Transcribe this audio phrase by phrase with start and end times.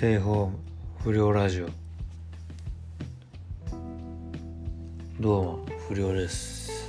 [0.00, 0.58] テイホーム
[1.04, 1.68] 不良ラジオ。
[5.20, 6.88] どうも不良です。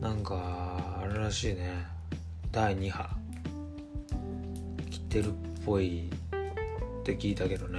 [0.00, 1.86] なんかあれらしいね。
[2.50, 3.08] 第2波。
[4.90, 5.32] 来てるっ
[5.64, 6.12] ぽいっ
[7.04, 7.78] て聞いたけどね。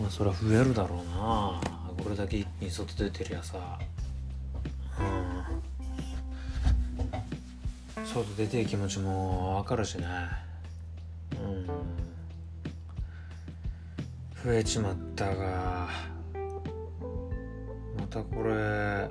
[0.00, 1.60] まあそりゃ増えるだろうな。
[2.02, 3.78] これだけ一気に外出てりゃさ。
[8.18, 10.06] 外出て気持ちもわかるしね。
[11.32, 11.66] うん。
[14.44, 15.88] 増えちまったが
[17.96, 19.08] またこれ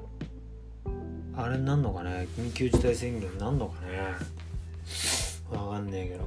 [1.35, 2.27] あれになんのかね？
[2.37, 3.97] 緊急事態宣言になんのかね？
[5.51, 6.25] わかんねえけど。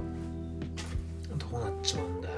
[1.37, 2.35] どうなっちまうんだよ。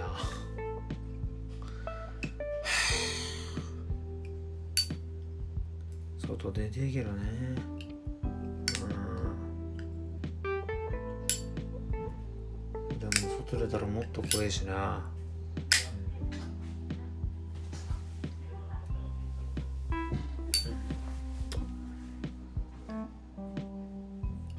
[6.27, 7.72] 外出てえけどね。
[13.53, 15.03] でも外出たらもっと怖いしな。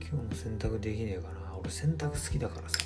[0.00, 1.56] 今日も洗濯できねえかな。
[1.58, 2.78] 俺洗濯好きだからさ。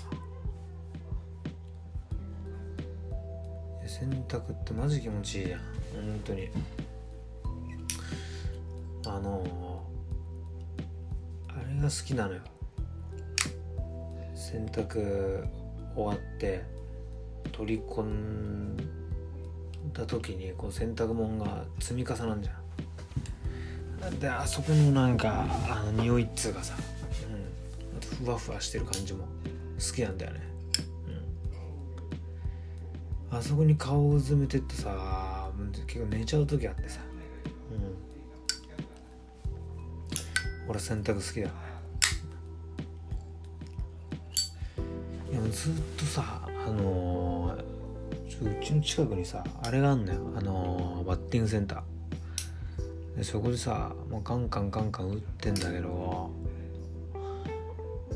[3.86, 5.60] 洗濯ってマジ気持ちいいやん。
[5.60, 6.48] 本当に。
[9.06, 9.84] あの
[11.48, 12.40] あれが好きなのよ。
[14.34, 15.46] 洗濯
[15.98, 16.64] 終わって
[17.50, 18.76] 取り込ん
[19.92, 24.18] だ時にこう洗濯物が積み重なんじゃん。
[24.20, 26.76] であそこのなんかあの匂いっつうかさ、
[27.28, 30.40] うん、あとふわふわしてる感じも好きなんだよね、
[33.30, 35.50] うん、あそこに顔をうずめてってさ
[35.88, 37.00] 結構寝ちゃう時あってさ、
[37.72, 37.74] う
[40.66, 41.40] ん、俺洗濯好きだ。
[41.40, 41.50] いや
[45.50, 50.20] ずっとさあのー、うちの近くにさあれがあんのよ。
[50.36, 53.16] あのー、バッティングセンター。
[53.16, 56.30] でそこでさもうカンカンカンカン打ってんだけど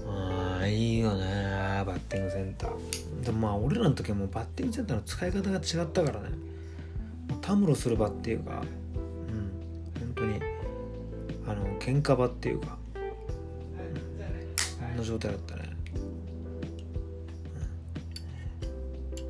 [0.06, 3.24] ああいいよねバッティングセンター。
[3.24, 6.28] でもまあ俺らの時はもうバッティングセンターの使い方が違ったからね。
[7.40, 8.62] たむろする場っていうか
[9.26, 9.50] うん
[9.98, 10.40] 本当に
[11.48, 15.61] あの喧嘩場っていうか、うん、そんな状態だったね、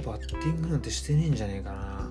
[0.03, 2.11] バッティングなんてしてねえんじゃねえかな。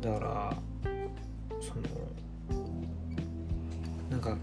[0.00, 0.56] だから
[1.60, 1.82] その
[4.10, 4.36] なんか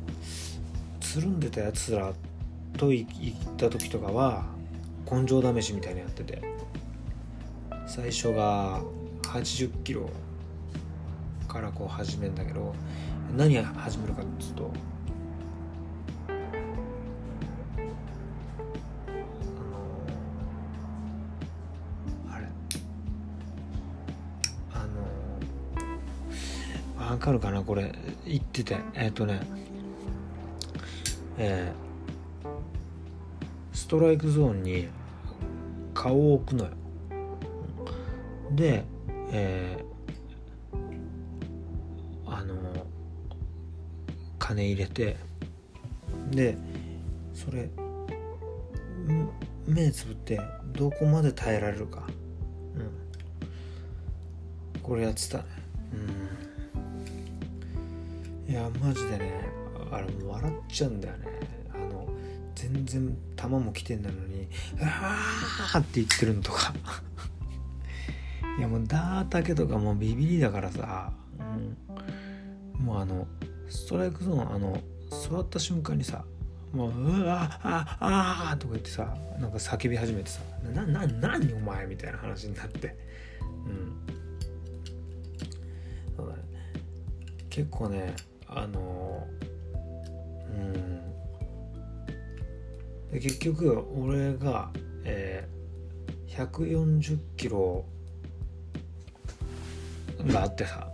[0.99, 2.13] つるんでたやつら
[2.77, 4.45] と行った時とかは
[5.09, 6.41] 根性試しみたいなやってて。
[7.93, 8.81] 最初が
[9.23, 10.09] 80キロ
[11.49, 12.73] からこう始めるんだけど
[13.35, 14.71] 何始めるかっていうと
[27.11, 27.91] わかるかなこれ。
[28.25, 28.77] 言ってて。
[28.93, 29.41] えっ、ー、とね。
[31.37, 34.87] えー、ストライクゾーンに
[35.93, 36.71] 顔を置くのよ。
[38.51, 38.85] で、
[39.29, 40.77] えー、
[42.33, 42.55] あの
[44.39, 45.17] 金入れて
[46.29, 46.55] で
[47.33, 47.69] それ
[49.67, 50.39] 目つぶって
[50.73, 52.07] どこまで耐えられるか、
[52.75, 52.79] う
[54.77, 55.43] ん、これやってたね。
[55.93, 56.20] うん。
[58.51, 59.47] いやマジでね
[59.89, 61.27] あれもう笑っちゃうんだよね。
[61.73, 62.05] あの
[62.53, 66.73] 全然球も来てんだのに「うわー!」って言ってるのとか。
[68.59, 71.43] いやもうダータケとかもうビビりだからさ、う
[72.81, 73.25] ん、もうあの
[73.69, 74.77] ストライクゾーンあの
[75.09, 76.25] 座った瞬間にさ
[76.73, 80.41] もう「うわあああ」とか言ってさなんか叫び始めてさ
[80.75, 82.97] 「なな何お前」みたいな話になって。
[83.65, 84.21] うん。
[87.51, 88.15] 結構ね
[88.51, 89.27] あの
[93.11, 93.19] うん。
[93.19, 94.69] 結局俺が、
[95.03, 97.85] えー、140キロ
[100.27, 100.87] があってさ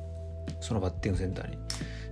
[0.62, 1.58] そのバッティングセンターに。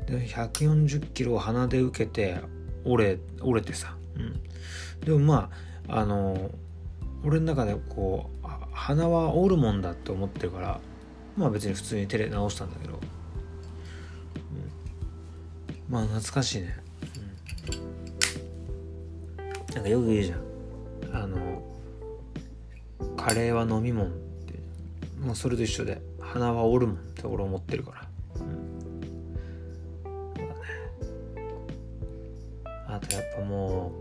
[0.06, 2.40] で140キロを鼻で受けて
[2.84, 4.42] 折れ折れてさ、うん、
[5.00, 5.50] でもま
[5.88, 6.52] ああの
[7.24, 10.80] 俺の中でこう鼻は折るもんだって思ってるから
[11.36, 13.00] まあ別に普通に手で直したんだけど、うん、
[15.90, 16.78] まあ懐かしいね、
[19.40, 20.40] うん、なんかよく言うじゃん。
[21.14, 21.64] あの
[23.16, 24.26] カレーは飲み物って。
[25.20, 28.80] もうそれと一緒で鼻は折るもんって俺思ってるから、うん、
[30.38, 30.60] そうだね
[32.90, 33.02] やっ
[33.36, 33.92] ぱも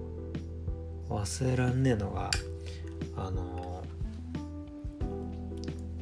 [1.08, 2.31] う忘れらんねえのが
[3.16, 3.82] あの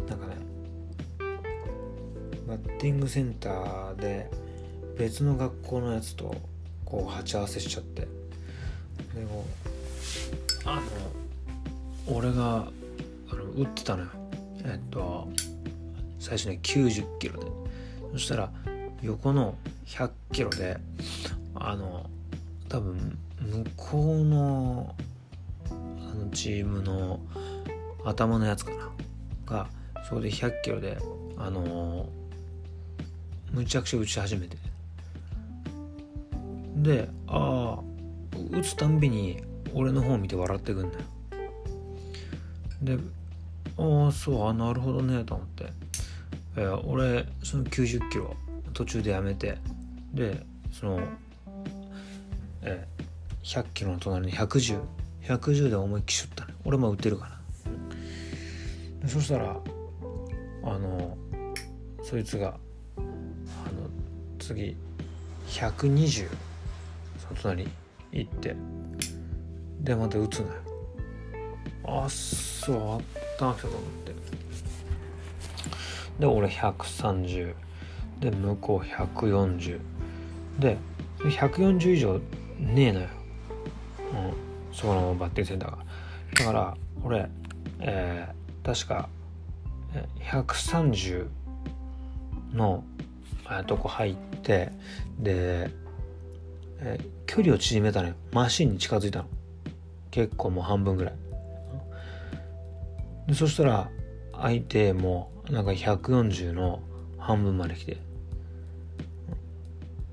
[0.09, 0.37] なんかね
[2.49, 4.29] バッティングセンターで
[4.99, 6.35] 別の学校のやつと
[6.85, 8.03] こう鉢合わせしちゃって。
[9.15, 9.45] でも
[10.65, 10.83] あの
[12.17, 12.69] 俺が
[13.31, 14.11] あの打ってたのよ。
[14.65, 15.29] えっと
[16.19, 17.47] 最初ね90キロで。
[18.13, 18.51] そしたら
[19.03, 19.55] 横の
[19.87, 20.79] 100キロで
[21.55, 22.09] あの
[22.69, 24.95] 多分向こうの
[25.69, 27.21] あのチームの
[28.05, 28.91] 頭のやつかな。
[29.47, 29.69] が
[30.09, 30.99] そこで100キロで
[31.37, 32.09] あの
[33.51, 34.72] むちゃくちゃ打ち始めて。
[36.83, 37.83] でああ
[38.51, 39.43] 打つたんびに
[39.73, 41.05] 俺の方見て笑ってくんだよ。
[42.83, 42.99] で
[43.79, 45.67] ああそうあなるほどねと思って、
[46.57, 48.35] えー、俺その90キロ
[48.75, 49.59] 途中でやめて。
[50.13, 51.01] でその、
[52.63, 54.81] えー、100キロの隣に110110
[55.23, 57.31] 110で思いっきしょったね俺も打てるか
[59.03, 59.57] らそしたら
[60.65, 61.17] あの
[62.03, 62.57] そいつが
[62.97, 63.09] あの
[64.39, 64.77] 次
[65.49, 66.29] 120
[67.23, 67.69] その隣
[68.13, 68.57] 行って。
[69.81, 70.53] でまた打つのよ。
[71.85, 73.01] あっそうあっ
[73.39, 74.15] たんきたと思って。
[76.21, 77.55] で俺130
[78.21, 79.81] で向こう140
[80.59, 80.77] で
[81.19, 82.19] 140以上
[82.59, 83.09] ねえのよ、
[84.13, 85.79] うん、そこのバッテリーセンターが。
[86.35, 87.29] だから俺、
[87.81, 89.09] えー、確か
[90.21, 91.27] 130
[92.55, 92.85] の
[93.67, 94.73] とこ入って
[95.19, 95.71] で、
[96.85, 99.29] えー、距離を縮めたのよマシンに近づいたの。
[100.11, 101.15] 結構もう半分ぐらい。
[103.29, 103.91] でそしたら
[104.33, 106.83] 相手もなんか140の
[107.19, 107.99] 半分まで来て。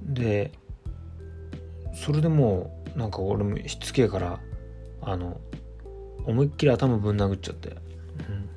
[0.04, 0.52] で
[1.94, 4.40] それでもうなんか俺もしつけえから
[5.02, 5.40] あの
[6.26, 7.74] 思いっきり頭ぶん殴っちゃって、う
[8.32, 8.50] ん、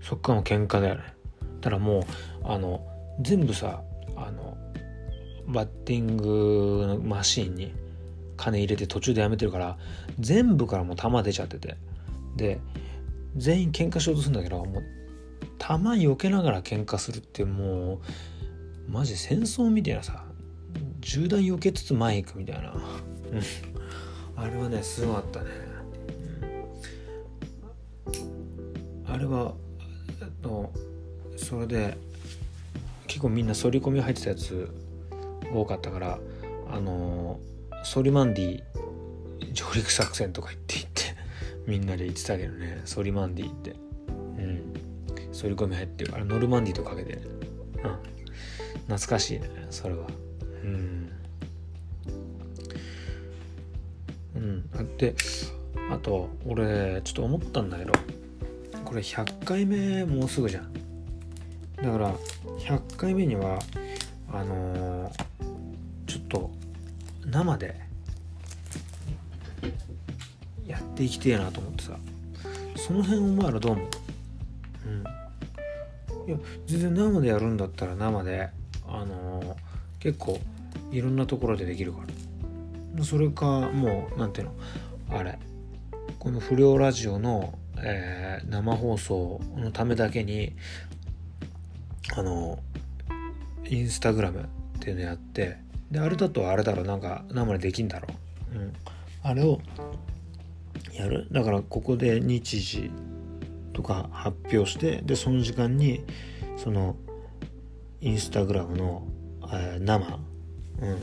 [0.00, 1.02] そっからも喧嘩だよね。
[1.60, 2.02] ただもう
[2.44, 2.84] あの
[3.20, 3.82] 全部さ
[4.16, 4.56] あの
[5.48, 7.74] バッティングのマシーンに
[8.36, 9.78] 金入れて途中でやめてるから
[10.20, 11.76] 全部からもう弾出ちゃってて。
[12.36, 12.60] で
[13.36, 14.84] 全員喧嘩しようとするんだけどもう
[15.58, 18.00] 弾避けながら喧嘩するっても
[18.88, 20.24] うマジ戦争みたいなさ
[21.00, 22.74] 銃弾避けつつ前行くみたいな。
[24.36, 25.46] あれはねすごかったね、
[29.06, 29.52] うん、あれは
[30.42, 30.70] の
[31.36, 31.98] それで
[33.06, 34.72] 結構みんな反り込み入ってたやつ
[35.52, 36.18] 多かったから
[36.70, 37.40] あの
[37.84, 38.62] ソリマンディ
[39.52, 41.02] 上陸作戦とか言って言って
[41.66, 43.74] みんなで言ってたけどねソリマンディって。
[44.38, 44.72] うん。
[45.40, 46.14] 反り込み入ってる。
[46.14, 47.22] あれノルマンディとかけてうん。
[48.86, 50.06] 懐かしいねそれは。
[50.64, 51.12] うん。
[54.36, 54.96] うん。
[54.96, 55.14] で
[55.90, 57.92] あと俺ちょっと思ったんだけど
[58.84, 60.72] これ100回目もうすぐじゃん。
[61.76, 62.14] だから
[62.58, 63.58] 100回目には
[64.32, 65.24] あのー、
[66.28, 66.50] と
[67.24, 67.80] 生で
[70.66, 71.96] やっていきてえなと思ってさ。
[72.76, 73.88] その辺お前らどう思う？
[74.86, 76.28] うん。
[76.28, 78.50] いや全然生でやるんだったら生で
[78.86, 79.54] あのー、
[79.98, 80.38] 結構
[80.92, 82.00] いろんなところでできるか
[82.96, 83.04] ら。
[83.04, 84.54] それかもう何ていうの？
[85.18, 85.38] あれ。
[86.18, 90.52] この不良ラジオの、えー、生放送のためだけに
[92.16, 92.58] あの
[93.66, 94.44] インスタグラムっ
[94.80, 95.58] ていうのやって
[95.90, 98.08] であれだとあれだろなんか生でできんだろ。
[98.54, 98.72] う、うん、
[99.22, 99.60] あれを
[100.92, 101.26] やる。
[101.30, 102.90] だからここで日時
[103.72, 106.04] とか発表してでその時間に
[106.56, 106.96] その
[108.00, 109.06] インスタグラムの、
[109.52, 110.98] えー、生、うん、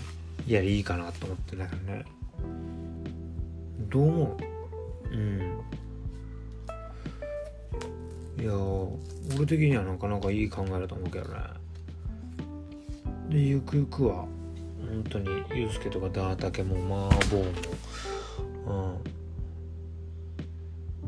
[0.47, 2.05] やりいいかなと思ってだけどね。
[3.89, 4.37] どう思
[5.11, 5.13] う？
[5.13, 5.61] うん。
[8.37, 8.53] いや
[9.37, 11.39] 俺的にはなかなかいい考えだと思うけどね。
[13.29, 14.25] でゆくゆくは
[14.95, 19.01] 本当にユうスケとかダータケもマーボーも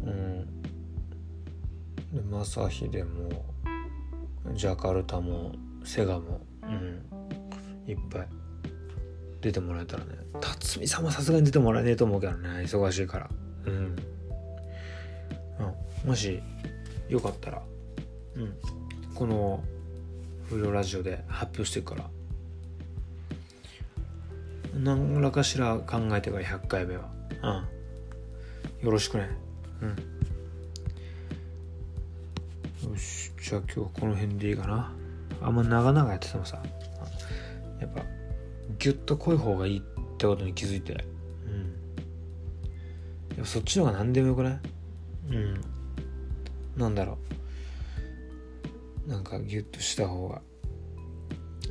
[0.03, 0.09] うん。
[0.09, 0.61] うん。
[2.11, 3.45] で正秀も
[4.53, 5.53] ジャカルタも
[5.85, 7.01] セガもうん。
[7.89, 8.27] いっぱい。
[9.39, 10.15] 出てもらえたらね。
[10.41, 12.49] 辰巳さんはさすがに出てもらえねえと思うけどね。
[12.63, 13.29] 忙しいから。
[13.67, 13.95] うん、
[16.03, 16.41] うん、もし
[17.07, 17.61] よかったら
[18.35, 18.53] うん。
[19.15, 19.63] この
[20.49, 22.16] 不良ラジオで発表していくから。
[24.77, 27.09] 何らかしら考えてから100回目は。
[27.43, 28.85] うん。
[28.85, 29.29] よろしくね。
[29.81, 29.89] うん。
[32.91, 34.93] よしじゃあ今日はこの辺でいいかな。
[35.41, 36.61] あんま長々やっててもさ。
[37.79, 38.01] やっぱ
[38.79, 39.81] ギュッと濃い方がいいっ
[40.17, 40.97] てことに気づいてうん。
[43.29, 44.59] やっぱそっちの方が何でもよくない？
[45.29, 45.61] うん。
[46.75, 47.17] なんだろ
[49.05, 49.09] う。
[49.09, 50.41] なんかギュッとした方が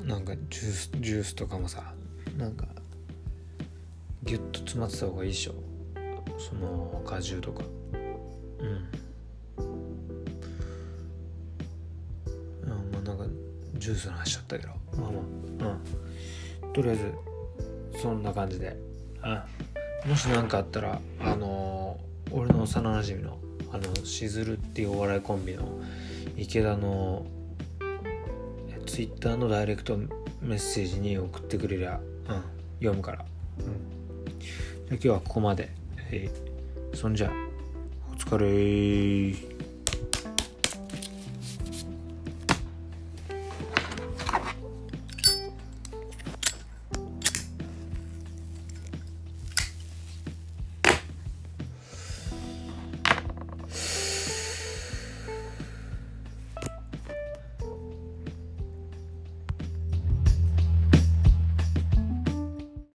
[0.05, 1.93] なんかジュースジュースとかもさ
[2.39, 2.67] なんか
[4.27, 5.55] ギュッと詰まってた方がいいでしょ。
[6.39, 7.63] その果汁とか。
[8.59, 8.89] うん。
[12.93, 13.25] まあなんか
[13.75, 14.73] ジュースの話しちゃったけど。
[15.01, 15.79] まあまあ。
[16.65, 16.73] うん。
[16.73, 17.13] とりあえず
[18.03, 18.77] そんな感じで。
[20.05, 20.11] うん。
[20.11, 23.39] もし何かあったらあのー、俺の幼なじみの
[23.73, 25.81] あのしずるっていうお笑いコンビの
[26.37, 27.27] 池田の
[28.87, 29.97] ツイッターのダイレクト
[30.41, 32.43] メッセージに送ってくれりゃ、うん、
[32.79, 33.25] 読むから、
[33.59, 33.96] うん、
[34.89, 35.69] 今日はここまで、
[36.13, 37.33] えー、そんじゃ
[38.09, 39.56] お疲れ